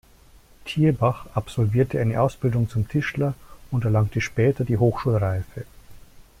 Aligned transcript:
Thierbach 0.65 1.27
absolvierte 1.35 2.01
eine 2.01 2.19
Ausbildung 2.19 2.67
zum 2.67 2.87
Tischler 2.87 3.35
und 3.69 3.85
erlangte 3.85 4.19
später 4.19 4.63
die 4.65 4.77
Hochschulreife. 4.79 5.63